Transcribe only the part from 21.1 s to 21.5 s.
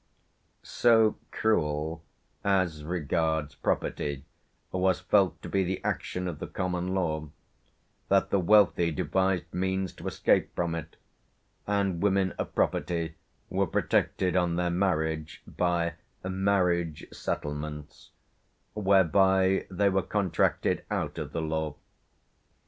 of the